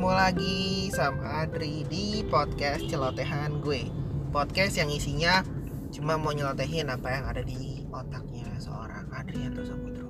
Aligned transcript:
ketemu 0.00 0.16
lagi 0.16 0.88
sama 0.96 1.44
Adri 1.44 1.84
di 1.84 2.24
podcast 2.24 2.88
celotehan 2.88 3.60
gue. 3.60 3.84
Podcast 4.32 4.80
yang 4.80 4.88
isinya 4.88 5.44
cuma 5.92 6.16
mau 6.16 6.32
nyelotehin 6.32 6.88
apa 6.88 7.20
yang 7.20 7.28
ada 7.28 7.44
di 7.44 7.84
otaknya 7.92 8.48
seorang 8.56 9.04
Adrianto 9.12 9.60
Saputro 9.60 10.08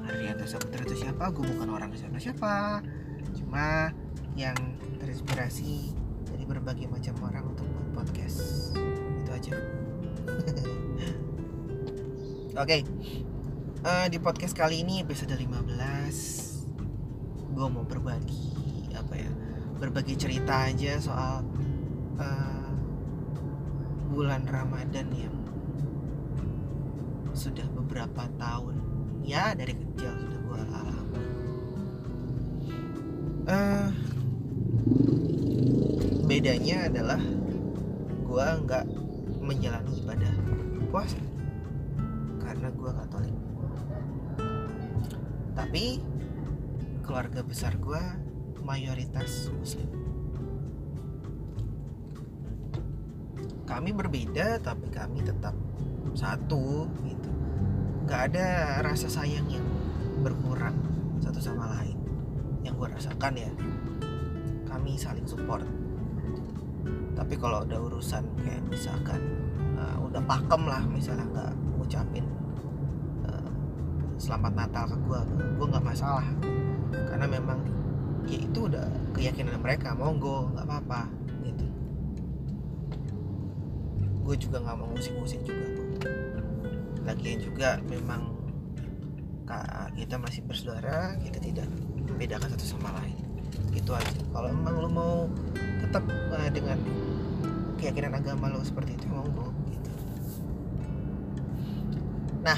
Adrianto 0.00 0.48
Saputro 0.48 0.80
itu 0.88 1.04
siapa? 1.04 1.28
Gue 1.28 1.44
bukan 1.44 1.76
orang 1.76 1.92
siapa-siapa 1.92 2.80
Cuma 3.36 3.92
yang 4.32 4.56
terinspirasi 4.96 5.92
dari 6.32 6.48
berbagai 6.48 6.88
macam 6.88 7.12
orang 7.28 7.52
untuk 7.52 7.68
buat 7.68 8.08
podcast. 8.08 8.72
Itu 9.20 9.28
aja. 9.28 9.52
Oke. 12.64 12.80
Eh, 13.76 14.06
Di 14.08 14.18
podcast 14.24 14.56
kali 14.56 14.80
ini 14.80 15.04
episode 15.04 15.36
15 15.36 17.52
gue 17.52 17.66
mau 17.68 17.84
berbagi 17.84 18.71
apa 18.96 19.14
ya 19.18 19.30
berbagi 19.82 20.14
cerita 20.14 20.70
aja 20.70 20.94
soal 21.02 21.42
uh, 22.20 22.70
bulan 24.12 24.46
Ramadan 24.46 25.08
yang 25.10 25.34
sudah 27.32 27.64
beberapa 27.72 28.28
tahun. 28.36 28.76
Ya 29.24 29.56
dari 29.56 29.74
kecil 29.74 30.12
sudah 30.12 30.38
gue 30.38 30.60
alami. 30.70 31.20
Uh, 33.42 33.88
bedanya 36.30 36.86
adalah 36.86 37.22
gue 38.22 38.46
nggak 38.62 38.86
menjalani 39.42 39.92
ibadah 39.98 40.32
puasa 40.94 41.18
karena 42.38 42.68
gue 42.70 42.90
Katolik. 43.02 43.36
Tapi 45.58 45.84
keluarga 47.02 47.42
besar 47.42 47.74
gue 47.82 48.31
mayoritas 48.62 49.50
muslim. 49.58 49.90
Kami 53.66 53.90
berbeda 53.90 54.62
tapi 54.62 54.86
kami 54.88 55.26
tetap 55.26 55.54
satu 56.14 56.86
gitu. 57.02 57.30
Nggak 58.06 58.22
ada 58.32 58.46
rasa 58.84 59.08
sayang 59.10 59.48
yang 59.50 59.66
berkurang 60.22 60.76
satu 61.18 61.40
sama 61.42 61.70
lain 61.80 61.98
yang 62.62 62.78
gue 62.78 62.88
rasakan 62.90 63.34
ya. 63.34 63.50
Kami 64.66 64.94
saling 64.94 65.26
support. 65.26 65.66
Tapi 67.12 67.34
kalau 67.38 67.66
udah 67.66 67.78
urusan 67.92 68.24
kayak 68.40 68.62
misalkan 68.70 69.20
uh, 69.78 69.98
udah 70.06 70.22
pakem 70.24 70.62
lah 70.64 70.82
misalnya 70.88 71.26
nggak 71.28 71.52
ngucapin 71.78 72.26
uh, 73.26 73.50
selamat 74.16 74.52
Natal 74.58 74.84
ke 74.90 74.96
gue 75.06 75.20
gue 75.58 75.66
nggak 75.66 75.86
masalah. 75.86 76.26
Karena 76.92 77.24
memang 77.24 77.81
ya 78.26 78.38
itu 78.38 78.58
udah 78.70 78.86
keyakinan 79.16 79.58
mereka 79.58 79.92
monggo 79.94 80.50
nggak 80.54 80.64
apa-apa 80.66 81.00
gitu. 81.46 81.66
Gue 84.22 84.36
juga 84.38 84.62
nggak 84.62 84.76
mau 84.78 84.88
musik-musik 84.94 85.42
juga 85.42 85.66
lagian 87.02 87.42
juga 87.42 87.82
memang 87.90 88.30
kita 89.98 90.16
masih 90.16 90.40
bersaudara 90.48 91.12
kita 91.20 91.36
tidak 91.42 91.68
membedakan 92.08 92.48
satu 92.56 92.64
sama 92.78 92.88
lain. 93.02 93.20
Itu 93.76 93.92
aja. 93.92 94.22
Kalau 94.32 94.48
emang 94.48 94.74
lo 94.80 94.88
mau 94.88 95.14
tetap 95.84 96.06
uh, 96.08 96.48
dengan 96.48 96.80
keyakinan 97.76 98.16
agama 98.16 98.48
lo 98.48 98.64
seperti 98.64 98.96
itu 98.96 99.04
monggo 99.12 99.52
gitu. 99.68 99.92
Nah 102.40 102.56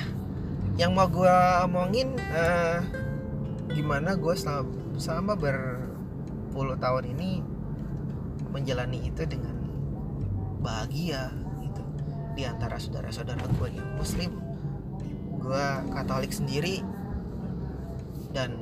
yang 0.78 0.94
mau 0.94 1.10
gue 1.10 1.34
omongin 1.66 2.14
uh, 2.30 2.78
gimana 3.74 4.14
gue 4.14 4.34
selama, 4.38 4.70
selama 4.94 5.34
berpuluh 5.34 6.78
tahun 6.78 7.14
ini 7.16 7.42
menjalani 8.54 9.10
itu 9.10 9.26
dengan 9.26 9.58
bahagia 10.62 11.34
gitu. 11.60 11.82
Di 12.38 12.42
antara 12.46 12.78
saudara-saudara 12.78 13.42
gue 13.58 13.68
yang 13.74 13.98
muslim 13.98 14.30
gue 15.44 15.66
katolik 15.92 16.32
sendiri 16.32 16.80
dan 18.32 18.56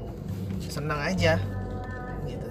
senang 0.67 0.99
aja 0.99 1.39
gitu. 2.27 2.49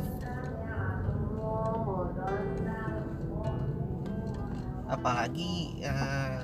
Apalagi 4.87 5.83
uh, 5.83 6.39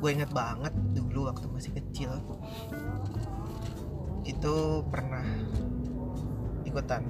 gue 0.00 0.10
inget 0.12 0.32
banget 0.32 0.72
dulu 0.96 1.28
waktu 1.28 1.44
masih 1.52 1.72
kecil 1.76 2.16
itu 4.24 4.54
pernah 4.88 5.24
ikutan. 6.70 7.02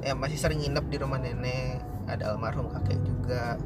Ya 0.00 0.14
masih 0.14 0.38
sering 0.38 0.62
nginep 0.62 0.86
di 0.88 0.96
rumah 1.02 1.18
nenek 1.18 1.82
ada 2.06 2.32
almarhum 2.32 2.70
kakek 2.70 3.02
juga. 3.02 3.58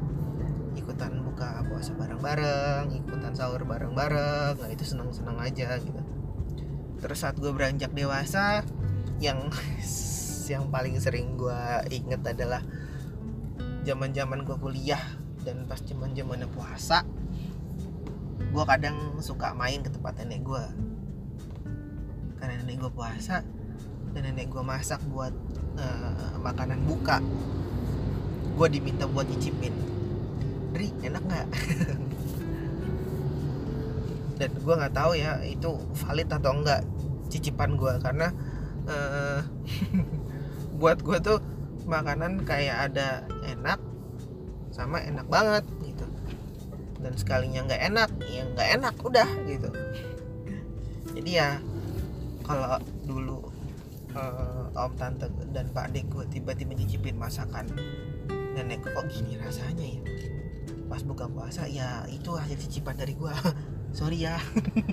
Ikutan 0.73 1.21
buka 1.21 1.61
puasa 1.69 1.93
bareng-bareng 1.93 2.89
ikutan 3.05 3.31
sahur 3.37 3.61
bareng-bareng. 3.63 4.57
Nah 4.57 4.69
itu 4.73 4.83
seneng-seneng 4.83 5.37
aja 5.37 5.77
gitu. 5.77 6.01
Terus 6.99 7.17
saat 7.21 7.37
gue 7.37 7.53
beranjak 7.53 7.93
dewasa 7.93 8.65
yang 9.21 9.53
yang 10.51 10.67
paling 10.73 10.97
sering 10.99 11.39
gue 11.39 11.61
inget 11.93 12.19
adalah 12.25 12.65
zaman-zaman 13.87 14.43
gue 14.43 14.57
kuliah 14.59 14.99
dan 15.43 15.67
pas 15.67 15.79
zaman-zaman 15.79 16.47
puasa 16.55 17.03
gue 18.53 18.63
kadang 18.69 19.17
suka 19.19 19.51
main 19.57 19.83
ke 19.83 19.89
tempat 19.91 20.23
nenek 20.23 20.45
gue 20.45 20.63
karena 22.39 22.53
nenek 22.63 22.85
gue 22.85 22.91
puasa 22.91 23.43
dan 24.13 24.29
nenek 24.29 24.53
gue 24.53 24.61
masak 24.61 25.01
buat 25.09 25.33
uh, 25.77 26.37
makanan 26.41 26.85
buka 26.85 27.21
gue 28.53 28.67
diminta 28.69 29.09
buat 29.09 29.25
nyicipin. 29.25 29.73
Ri 30.73 30.93
enak 31.01 31.23
nggak? 31.25 31.47
Dan 34.39 34.51
gue 34.61 34.75
nggak 34.77 34.93
tahu 34.93 35.11
ya 35.17 35.41
itu 35.45 35.69
valid 36.05 36.29
atau 36.29 36.51
enggak 36.53 36.81
cicipan 37.29 37.77
gue 37.77 37.93
karena 38.01 38.33
uh, 38.89 39.41
buat 40.81 41.01
gue 41.01 41.17
tuh 41.21 41.39
makanan 41.89 42.45
kayak 42.45 42.93
ada 42.93 43.25
enak 43.45 43.81
sama 44.73 45.01
enak 45.01 45.25
banget 45.29 45.65
gitu. 45.85 46.05
Dan 47.01 47.13
sekalinya 47.17 47.65
nggak 47.65 47.81
enak 47.89 48.09
ya 48.29 48.43
nggak 48.53 48.69
enak 48.81 48.95
udah 49.01 49.29
gitu. 49.49 49.69
Jadi 51.13 51.31
ya 51.37 51.61
kalau 52.45 52.81
dulu 53.05 53.52
uh, 54.13 54.69
om 54.73 54.93
tante 54.97 55.29
dan 55.51 55.69
pak 55.73 55.93
dek 55.93 56.05
gue 56.09 56.25
tiba-tiba 56.29 56.73
nyicipin 56.77 57.17
masakan. 57.17 57.69
Nenek 58.53 58.85
kok 58.85 59.05
gini 59.09 59.37
rasanya 59.41 59.85
ya? 59.85 60.01
Pas 60.89 61.01
buka 61.01 61.25
puasa 61.25 61.65
ya 61.65 62.05
itu 62.09 62.29
hasil 62.33 62.57
cicipan 62.67 62.97
dari 62.97 63.17
gue 63.17 63.33
sorry 63.97 64.25
ya. 64.25 64.37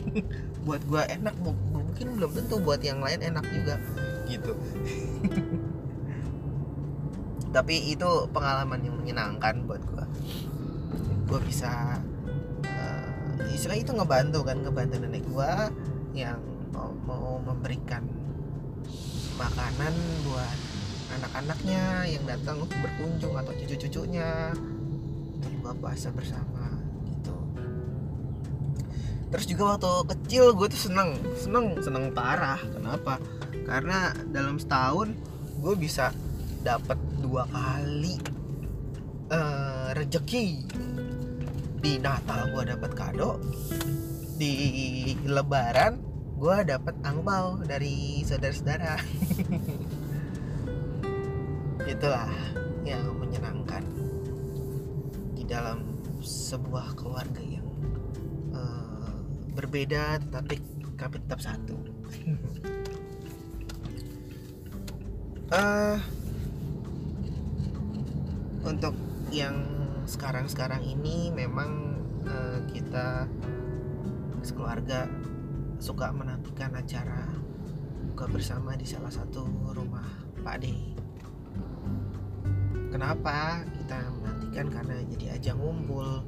Buat 0.66 0.82
gue 0.88 1.02
enak 1.20 1.34
mungkin 1.44 2.16
belum 2.16 2.30
tentu 2.32 2.56
buat 2.60 2.80
yang 2.80 3.04
lain 3.04 3.20
enak 3.20 3.44
juga 3.48 3.76
gitu. 4.28 4.52
Tapi 7.56 7.74
itu 7.90 8.08
pengalaman 8.30 8.78
yang 8.86 8.94
menyenangkan 8.94 9.66
buat 9.66 9.82
gue 9.82 10.04
gue 11.30 11.40
bisa 11.46 12.02
uh, 12.66 13.10
istilah 13.54 13.78
itu 13.78 13.94
ngebantu 13.94 14.42
kan 14.42 14.58
ngebantu 14.66 14.98
nenek 14.98 15.22
gue 15.30 15.50
yang 16.10 16.42
mau 17.06 17.38
memberikan 17.42 18.02
makanan 19.40 19.94
buat 20.28 20.56
anak-anaknya 21.16 21.84
yang 22.12 22.24
datang 22.28 22.60
untuk 22.60 22.76
berkunjung 22.84 23.34
atau 23.40 23.52
cucu-cucunya. 23.56 24.52
Buka 25.60 25.72
puasa 25.80 26.12
bersama 26.12 26.68
gitu. 27.08 27.36
Terus 29.32 29.46
juga 29.48 29.62
waktu 29.76 29.92
kecil 30.12 30.52
gue 30.52 30.68
tuh 30.68 30.80
seneng 30.92 31.16
seneng 31.40 31.80
seneng 31.80 32.12
parah. 32.12 32.60
Kenapa? 32.60 33.16
Karena 33.64 34.12
dalam 34.28 34.60
setahun 34.60 35.16
gue 35.60 35.74
bisa 35.80 36.12
dapat 36.60 37.00
dua 37.24 37.48
kali 37.48 38.20
uh, 39.32 39.96
rejeki. 39.96 40.68
Di 41.80 41.96
Natal 41.96 42.52
gue 42.52 42.76
dapat 42.76 42.92
kado 42.92 43.40
di 44.36 44.52
Lebaran 45.24 46.09
gue 46.40 46.56
dapat 46.64 46.96
angpau 47.04 47.60
dari 47.60 48.24
saudara-saudara. 48.24 48.96
Itulah 51.92 52.32
yang 52.80 53.12
menyenangkan 53.20 53.84
di 55.36 55.44
dalam 55.44 55.84
sebuah 56.24 56.96
keluarga 56.96 57.44
yang 57.44 57.68
uh, 58.56 59.12
berbeda 59.52 60.16
tapi 60.32 60.56
kami 60.96 61.20
tetap 61.28 61.44
satu. 61.44 61.76
Uh, 65.52 66.00
untuk 68.70 68.96
yang 69.28 69.60
sekarang-sekarang 70.08 70.80
ini 70.88 71.28
memang 71.36 72.00
uh, 72.24 72.64
kita 72.72 73.28
sekeluarga 74.40 75.04
suka 75.80 76.12
menantikan 76.12 76.76
acara 76.76 77.24
buka 78.12 78.28
bersama 78.28 78.76
di 78.76 78.84
salah 78.84 79.10
satu 79.10 79.48
rumah 79.72 80.06
Pak 80.44 80.56
D 80.60 80.66
kenapa 82.90 83.64
kita 83.78 84.12
menantikan? 84.20 84.66
Karena 84.68 85.00
jadi 85.08 85.38
ajang 85.38 85.58
ngumpul 85.62 86.26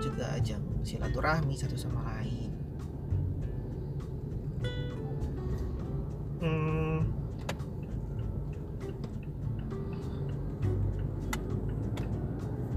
juga 0.00 0.32
ajang 0.38 0.62
silaturahmi 0.86 1.52
satu 1.58 1.76
sama 1.76 2.00
lain. 2.14 2.50
Hmm, 6.40 7.04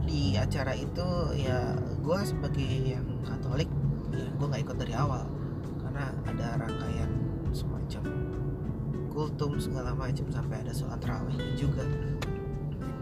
di 0.04 0.34
acara 0.36 0.74
itu 0.74 1.08
ya 1.38 1.78
gue 2.02 2.20
sebagai 2.26 2.66
yang 2.66 3.08
Katolik 3.22 3.70
ya 4.10 4.26
gue 4.26 4.46
nggak 4.50 4.64
ikut 4.66 4.78
dari 4.82 4.94
awal 4.98 5.39
ada 6.30 6.62
rangkaian 6.62 7.10
semacam 7.50 8.04
kultum 9.10 9.58
segala 9.58 9.98
macam 9.98 10.30
sampai 10.30 10.62
ada 10.62 10.72
sholat 10.72 11.02
raweh 11.02 11.36
juga. 11.58 11.84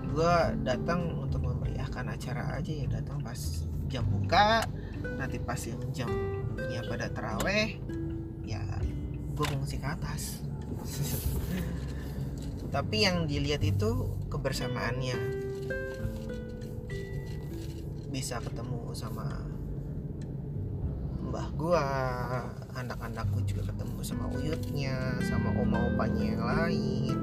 Gue 0.07 0.35
datang 0.65 1.27
untuk 1.27 1.43
memeriahkan 1.45 2.07
acara 2.07 2.57
aja 2.57 2.71
ya 2.71 2.87
datang 2.89 3.21
pas 3.21 3.37
jam 3.91 4.03
buka 4.07 4.65
nanti 5.19 5.37
pas 5.37 5.59
yang 5.61 5.79
jam 5.93 6.09
ya 6.73 6.81
pada 6.83 7.07
teraweh 7.11 7.77
ya 8.47 8.63
gue 9.35 9.45
ngungsi 9.45 9.77
ke 9.77 9.87
atas. 9.87 10.41
Tapi 12.73 12.97
yang 13.03 13.27
dilihat 13.29 13.61
itu 13.63 14.17
kebersamaannya. 14.31 15.19
Bisa 18.09 18.41
ketemu 18.41 18.95
sama 18.95 19.45
mbah 21.27 21.47
gua 21.59 21.85
anak-anakku 22.77 23.41
juga 23.49 23.73
ketemu 23.73 23.99
sama 24.05 24.29
uyutnya 24.37 25.17
sama 25.25 25.49
oma 25.57 25.89
opanya 25.89 26.23
yang 26.23 26.43
lain. 26.45 27.15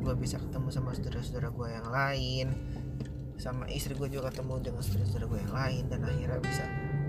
Gua 0.00 0.16
bisa 0.16 0.40
ketemu 0.40 0.68
sama 0.72 0.96
saudara-saudara 0.96 1.48
gua 1.52 1.68
yang 1.68 1.88
lain. 1.92 2.46
Sama 3.40 3.64
istri 3.72 3.96
gue 3.96 4.04
juga 4.12 4.28
ketemu 4.28 4.60
dengan 4.60 4.84
saudara-saudara 4.84 5.24
gue 5.32 5.40
yang 5.40 5.54
lain 5.56 5.82
dan 5.88 6.00
akhirnya 6.04 6.40
bisa 6.44 6.64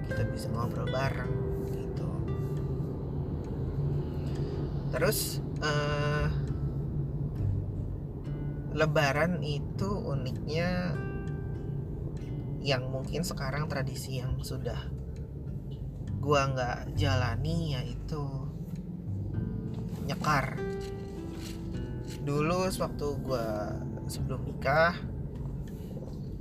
kita 0.07 0.23
bisa 0.31 0.47
ngobrol 0.47 0.88
bareng 0.88 1.33
gitu. 1.75 2.07
Terus 4.95 5.44
uh, 5.59 6.31
lebaran 8.71 9.44
itu 9.44 9.91
uniknya 9.91 10.95
yang 12.63 12.88
mungkin 12.88 13.27
sekarang 13.27 13.68
tradisi 13.68 14.23
yang 14.23 14.39
sudah 14.39 14.77
gua 16.21 16.47
nggak 16.53 16.94
jalani 16.94 17.75
yaitu 17.75 18.23
nyekar. 20.06 20.56
Dulu 22.21 22.69
waktu 22.69 23.07
gua 23.25 23.73
sebelum 24.06 24.45
nikah 24.45 24.94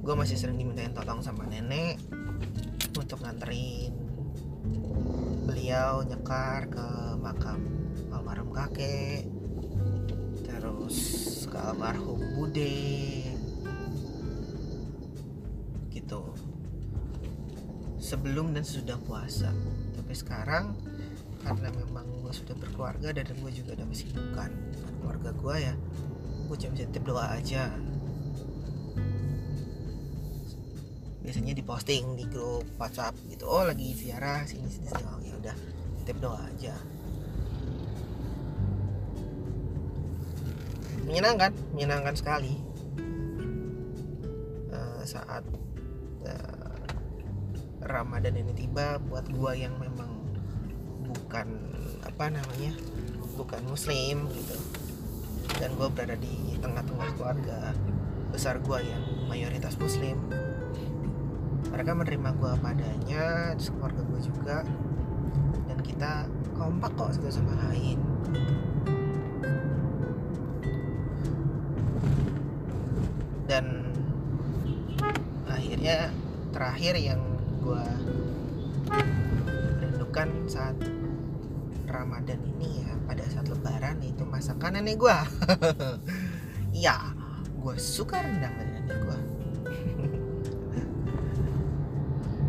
gue 0.00 0.14
masih 0.16 0.40
sering 0.40 0.56
dimintain 0.56 0.96
tolong 0.96 1.20
sama 1.20 1.44
nenek 1.44 2.00
untuk 2.96 3.20
nganterin 3.20 3.92
beliau 5.44 6.00
nyekar 6.08 6.72
ke 6.72 6.86
makam 7.20 7.60
almarhum 8.08 8.48
kakek 8.48 9.28
terus 10.40 10.96
ke 11.46 11.58
almarhum 11.60 12.16
bude. 12.34 12.82
Gitu 15.92 16.22
sebelum 18.10 18.50
dan 18.50 18.66
sesudah 18.66 18.98
puasa. 19.06 19.54
Tapi 19.94 20.14
sekarang 20.18 20.74
karena 21.46 21.70
memang 21.72 22.04
gue 22.26 22.32
sudah 22.34 22.58
berkeluarga 22.58 23.14
dan 23.14 23.30
gue 23.30 23.50
juga 23.54 23.78
ada 23.78 23.86
kesibukan. 23.86 24.50
Dengan 24.50 24.94
keluarga 24.98 25.30
gue 25.30 25.56
ya 25.62 25.74
gue 26.50 26.56
cuma 26.58 26.74
bisa 26.74 26.84
titip 26.90 27.04
doa 27.06 27.26
aja. 27.30 27.70
Biasanya 31.22 31.54
diposting 31.54 32.18
di 32.18 32.26
grup 32.26 32.66
WhatsApp 32.74 33.14
gitu. 33.30 33.46
Oh 33.46 33.62
lagi 33.62 33.94
ziarah 33.94 34.42
sini 34.42 34.66
sini, 34.66 34.90
sini. 34.90 35.06
Oh, 35.06 35.22
ya 35.22 35.34
udah 35.38 35.56
titip 36.02 36.18
doa 36.18 36.42
aja. 36.42 36.74
Menyenangkan 41.06 41.54
menyenangkan 41.78 42.14
sekali. 42.18 42.58
Uh, 44.74 45.02
saat 45.06 45.46
uh, 46.26 46.49
Ramadan 47.90 48.38
ini 48.38 48.54
tiba 48.54 49.02
buat 49.02 49.26
gua 49.30 49.52
yang 49.58 49.74
memang 49.76 50.10
bukan 51.10 51.46
apa 52.06 52.30
namanya 52.30 52.72
bukan 53.34 53.60
muslim 53.66 54.28
gitu. 54.34 54.56
Dan 55.60 55.76
gue 55.76 55.88
berada 55.92 56.16
di 56.16 56.56
tengah-tengah 56.62 57.10
keluarga 57.18 57.74
besar 58.30 58.62
gue 58.62 58.78
yang 58.80 59.02
mayoritas 59.26 59.76
muslim. 59.76 60.16
Mereka 61.70 61.92
menerima 61.92 62.30
gue 62.38 62.52
padanya 62.62 63.52
keluarga 63.58 64.02
gue 64.06 64.20
juga. 64.24 64.58
Dan 65.68 65.78
kita 65.84 66.28
kompak 66.56 66.92
kok 66.96 67.12
satu 67.16 67.28
sama 67.28 67.56
lain. 67.68 67.98
Dan 73.50 73.90
akhirnya 75.50 76.14
terakhir 76.54 76.94
yang 76.96 77.20
gue 77.60 77.84
rindukan 79.80 80.28
saat 80.48 80.76
Ramadan 81.86 82.40
ini 82.56 82.84
ya 82.84 82.92
pada 83.04 83.24
saat 83.28 83.48
Lebaran 83.48 84.00
itu 84.00 84.24
masakan 84.24 84.80
nenek 84.80 84.96
gue 84.96 85.12
iya 86.80 86.96
gue 87.60 87.76
suka 87.76 88.24
rendang 88.24 88.56
dari 88.56 88.70
nenek 88.80 88.98
gue 89.04 89.18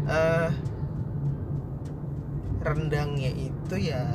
uh, 0.08 0.50
rendangnya 2.62 3.34
itu 3.34 3.76
ya 3.78 4.06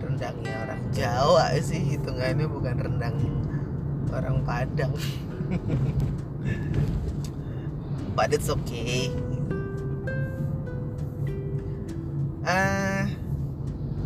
rendangnya 0.00 0.52
orang 0.64 0.82
Jawa 0.94 1.58
sih 1.58 1.82
hitungannya 1.82 2.46
bukan 2.46 2.78
rendang 2.78 3.18
orang 4.14 4.46
Padang. 4.46 4.94
But 8.14 8.30
it's 8.30 8.46
okay 8.46 9.10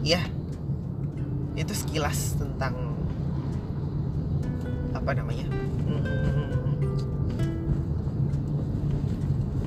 ya. 0.09 0.23
Itu 1.53 1.77
sekilas 1.77 2.41
tentang 2.41 2.97
apa 4.97 5.11
namanya? 5.13 5.45
Hmm, 5.85 6.01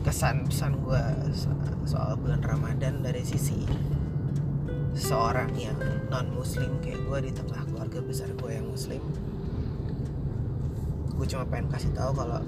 kesan 0.01 0.50
pesan 0.50 0.81
gue 0.81 1.03
soal 1.86 2.17
bulan 2.17 2.41
Ramadan 2.41 3.05
dari 3.05 3.21
sisi 3.21 3.62
seorang 4.98 5.53
yang 5.55 5.77
non 6.10 6.27
muslim 6.33 6.81
kayak 6.81 7.00
gue 7.05 7.19
di 7.29 7.31
tengah 7.38 7.62
keluarga 7.69 8.00
besar 8.01 8.29
gue 8.33 8.51
yang 8.51 8.65
muslim. 8.65 9.01
Gue 11.13 11.25
cuma 11.29 11.45
pengen 11.45 11.69
kasih 11.69 11.93
tahu 11.93 12.17
kalau 12.17 12.41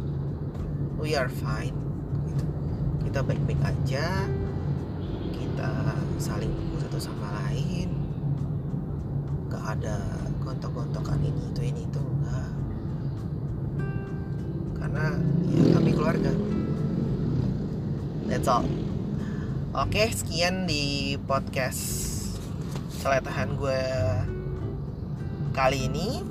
we 0.97 1.13
are 1.13 1.29
fine 1.29 1.77
gitu. 2.25 2.45
kita 3.05 3.19
baik-baik 3.21 3.61
aja 3.61 4.25
kita 5.33 5.71
saling 6.21 6.53
tunggu 6.53 6.77
satu 6.85 6.99
sama 7.01 7.27
lain 7.41 7.89
gak 9.49 9.81
ada 9.81 9.97
gontok-gontokan 10.45 11.19
ini 11.25 11.41
itu 11.49 11.61
ini 11.65 11.81
itu 11.89 11.99
enggak 11.99 12.51
karena 14.77 15.05
ya 15.49 15.63
kami 15.73 15.91
keluarga 15.91 16.31
That's 18.33 18.49
all. 18.49 18.65
Oke, 19.77 20.09
sekian 20.09 20.65
di 20.65 21.13
podcast 21.29 21.85
celetahan 22.97 23.53
gue 23.53 23.83
kali 25.53 25.85
ini. 25.85 26.25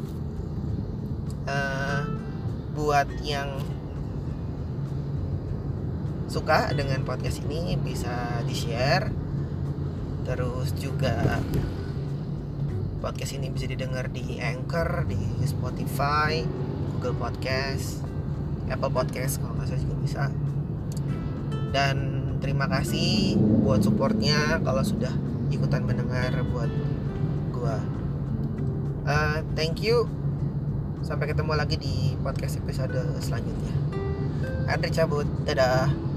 Uh, 1.46 2.02
buat 2.74 3.06
yang 3.22 3.54
suka 6.32 6.72
dengan 6.72 7.04
podcast 7.04 7.44
ini 7.44 7.76
bisa 7.76 8.40
di 8.48 8.56
share. 8.56 9.12
Terus 10.24 10.72
juga 10.80 11.36
podcast 13.04 13.36
ini 13.36 13.52
bisa 13.52 13.68
didengar 13.68 14.08
di 14.08 14.40
Anchor, 14.40 15.04
di 15.04 15.20
Spotify, 15.44 16.40
Google 16.96 17.20
Podcast, 17.20 18.00
Apple 18.72 18.88
Podcast 18.88 19.44
kalau 19.44 19.60
nggak 19.60 19.68
salah 19.68 19.82
juga 19.84 19.96
bisa. 20.00 20.24
Dan 21.68 21.96
terima 22.40 22.64
kasih 22.64 23.36
buat 23.36 23.84
supportnya 23.84 24.56
kalau 24.64 24.80
sudah 24.80 25.12
ikutan 25.52 25.84
mendengar 25.84 26.32
buat 26.48 26.72
gua. 27.52 27.76
Uh, 29.04 29.44
thank 29.52 29.84
you. 29.84 30.08
Sampai 31.04 31.28
ketemu 31.28 31.60
lagi 31.60 31.76
di 31.76 32.16
podcast 32.24 32.56
episode 32.56 32.96
selanjutnya. 33.20 33.76
Andre 34.70 34.88
cabut. 34.94 35.28
Dadah 35.44 36.11